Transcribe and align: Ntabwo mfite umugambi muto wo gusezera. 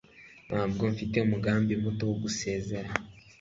Ntabwo 0.47 0.81
mfite 0.93 1.15
umugambi 1.21 1.73
muto 1.83 2.03
wo 2.09 2.15
gusezera. 2.23 2.89